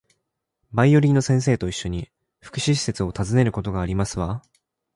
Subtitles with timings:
[0.71, 2.09] バイオリンの先生と一緒に、
[2.39, 4.41] 福祉施設を訪ねることがありますわ